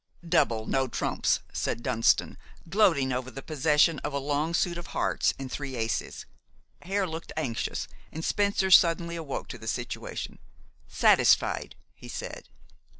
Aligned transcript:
"Double 0.27 0.65
no 0.65 0.87
trumps," 0.87 1.41
said 1.53 1.83
Dunston, 1.83 2.35
gloating 2.67 3.13
over 3.13 3.29
the 3.29 3.43
possession 3.43 3.99
of 3.99 4.13
a 4.13 4.17
long 4.17 4.55
suit 4.55 4.79
of 4.79 4.87
hearts 4.97 5.35
and 5.37 5.51
three 5.51 5.75
aces. 5.75 6.25
Hare 6.81 7.05
looked 7.05 7.31
anxious, 7.37 7.87
and 8.11 8.25
Spencer 8.25 8.71
suddenly 8.71 9.15
awoke 9.15 9.47
to 9.49 9.59
the 9.59 9.67
situation. 9.67 10.39
"Satisfied," 10.87 11.75
he 11.93 12.07
said. 12.07 12.49